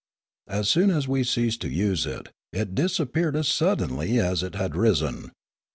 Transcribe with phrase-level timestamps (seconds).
[0.47, 4.75] As soon as we ceased to use it, it disappeared as suddenly as it had
[4.75, 5.29] risen.